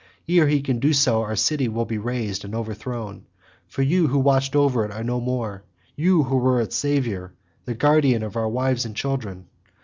[0.27, 3.27] Ere he can do so our city will be razed and overthrown,
[3.67, 7.35] for you who watched over it are no more—you who were its saviour,
[7.65, 9.45] the guardian of our wives and children.